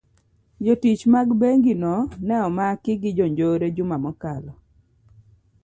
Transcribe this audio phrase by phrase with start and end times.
[0.65, 1.95] jotich mag bengi no
[2.27, 4.53] ne omaki gi jonjore juma mokalo.